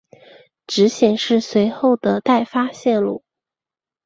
[0.65, 3.23] 只显示随后的待发线路。